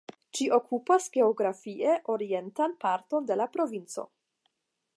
Ĝi 0.37 0.45
okupas 0.55 1.03
geografie 1.17 1.93
orientan 2.13 2.73
parton 2.85 3.29
de 3.33 3.37
la 3.43 3.47
provinco. 3.59 4.07